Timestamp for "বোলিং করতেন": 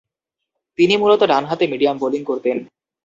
1.97-2.57